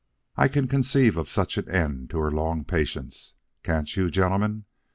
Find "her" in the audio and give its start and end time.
2.17-2.31